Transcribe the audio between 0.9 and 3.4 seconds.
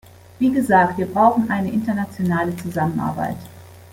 wir brauchen eine internationale Zusammenarbeit.